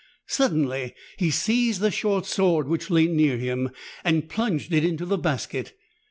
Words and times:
Suddenly 0.25 0.95
he 1.17 1.29
seized 1.29 1.79
the 1.79 1.91
short 1.91 2.25
sword 2.25 2.67
which 2.67 2.89
lay 2.89 3.05
near 3.05 3.37
him 3.37 3.69
and 4.03 4.27
plunged 4.27 4.73
it 4.73 4.83
into 4.83 5.05
the 5.05 5.19
basket. 5.19 5.73